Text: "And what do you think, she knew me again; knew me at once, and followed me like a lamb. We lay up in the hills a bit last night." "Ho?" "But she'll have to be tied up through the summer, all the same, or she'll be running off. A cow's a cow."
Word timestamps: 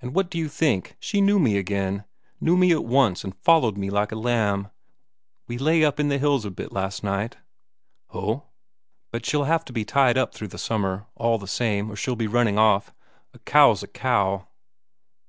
"And 0.00 0.14
what 0.14 0.30
do 0.30 0.38
you 0.38 0.48
think, 0.48 0.94
she 1.00 1.20
knew 1.20 1.40
me 1.40 1.56
again; 1.58 2.04
knew 2.40 2.56
me 2.56 2.70
at 2.70 2.84
once, 2.84 3.24
and 3.24 3.34
followed 3.36 3.76
me 3.76 3.90
like 3.90 4.12
a 4.12 4.14
lamb. 4.14 4.68
We 5.48 5.58
lay 5.58 5.84
up 5.84 5.98
in 5.98 6.06
the 6.08 6.18
hills 6.20 6.44
a 6.44 6.52
bit 6.52 6.70
last 6.70 7.02
night." 7.02 7.36
"Ho?" 8.10 8.44
"But 9.10 9.26
she'll 9.26 9.42
have 9.50 9.64
to 9.64 9.72
be 9.72 9.84
tied 9.84 10.16
up 10.16 10.32
through 10.32 10.54
the 10.54 10.56
summer, 10.56 11.06
all 11.16 11.36
the 11.36 11.48
same, 11.48 11.90
or 11.90 11.96
she'll 11.96 12.14
be 12.14 12.28
running 12.28 12.58
off. 12.60 12.94
A 13.34 13.40
cow's 13.40 13.82
a 13.82 13.88
cow." 13.88 14.46